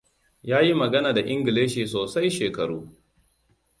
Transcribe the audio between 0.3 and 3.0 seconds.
Ya yi magana da Ingilishi sosai shekaru.